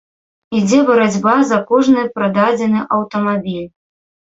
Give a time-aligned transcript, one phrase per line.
[0.59, 3.71] Ідзе барацьба за кожны прададзены аўтамабіль.